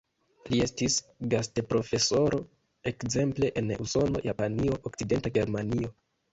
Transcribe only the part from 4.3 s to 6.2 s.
Japanio, Okcidenta Germanio.